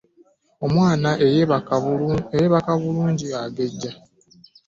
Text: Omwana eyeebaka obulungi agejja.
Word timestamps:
Omwana 0.65 1.09
eyeebaka 1.27 2.71
obulungi 2.77 3.27
agejja. 3.43 3.91